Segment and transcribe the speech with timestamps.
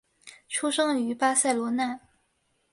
[0.49, 1.99] 出生于巴塞罗那。